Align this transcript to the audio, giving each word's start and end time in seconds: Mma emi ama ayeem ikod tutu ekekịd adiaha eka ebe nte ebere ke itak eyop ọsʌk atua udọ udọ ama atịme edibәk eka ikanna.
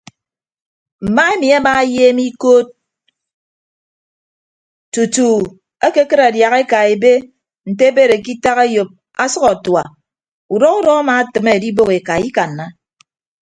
Mma 1.03 1.23
emi 1.33 1.47
ama 1.57 1.71
ayeem 1.81 2.17
ikod 2.29 2.65
tutu 4.93 5.29
ekekịd 5.87 6.19
adiaha 6.27 6.57
eka 6.63 6.79
ebe 6.93 7.13
nte 7.69 7.83
ebere 7.89 8.15
ke 8.23 8.29
itak 8.35 8.57
eyop 8.65 8.89
ọsʌk 9.23 9.45
atua 9.53 9.83
udọ 10.53 10.67
udọ 10.79 10.91
ama 11.01 11.13
atịme 11.21 11.49
edibәk 11.57 11.89
eka 11.99 12.13
ikanna. 12.27 12.65